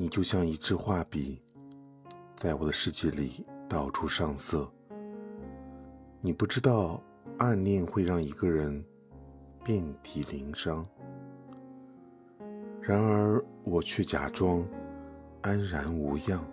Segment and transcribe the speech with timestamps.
[0.00, 1.42] 你就像一支画笔
[2.36, 4.70] 在我的世界里到处上色。
[6.20, 7.02] 你不知道
[7.38, 8.84] 暗恋会让一个人
[9.64, 10.86] 遍体鳞伤
[12.80, 14.64] 然而我却假装
[15.42, 16.44] 安然无恙